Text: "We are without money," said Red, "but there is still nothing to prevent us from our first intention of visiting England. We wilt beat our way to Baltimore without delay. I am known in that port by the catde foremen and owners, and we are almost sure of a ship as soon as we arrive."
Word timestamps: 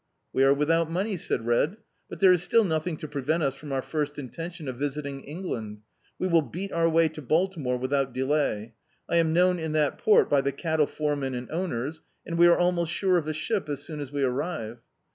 "We 0.33 0.43
are 0.43 0.51
without 0.55 0.89
money," 0.89 1.15
said 1.15 1.45
Red, 1.45 1.77
"but 2.09 2.19
there 2.19 2.33
is 2.33 2.41
still 2.41 2.63
nothing 2.63 2.97
to 2.97 3.07
prevent 3.07 3.43
us 3.43 3.53
from 3.53 3.71
our 3.71 3.83
first 3.83 4.17
intention 4.17 4.67
of 4.67 4.79
visiting 4.79 5.19
England. 5.19 5.81
We 6.17 6.25
wilt 6.27 6.51
beat 6.51 6.71
our 6.71 6.89
way 6.89 7.07
to 7.09 7.21
Baltimore 7.21 7.77
without 7.77 8.11
delay. 8.11 8.73
I 9.07 9.17
am 9.17 9.31
known 9.31 9.59
in 9.59 9.73
that 9.73 9.99
port 9.99 10.27
by 10.27 10.41
the 10.41 10.53
catde 10.53 10.89
foremen 10.89 11.35
and 11.35 11.51
owners, 11.51 12.01
and 12.25 12.39
we 12.39 12.47
are 12.47 12.57
almost 12.57 12.91
sure 12.91 13.19
of 13.19 13.27
a 13.27 13.33
ship 13.35 13.69
as 13.69 13.83
soon 13.83 13.99
as 13.99 14.11
we 14.11 14.23
arrive." 14.23 14.79